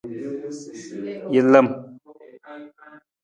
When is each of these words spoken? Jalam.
Jalam. 1.33 1.67